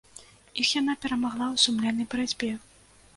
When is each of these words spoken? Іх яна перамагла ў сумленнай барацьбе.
Іх 0.61 0.69
яна 0.79 0.95
перамагла 1.03 1.45
ў 1.49 1.57
сумленнай 1.65 2.09
барацьбе. 2.15 2.51